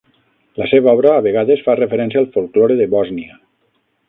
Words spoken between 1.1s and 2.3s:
a vegades fa referència al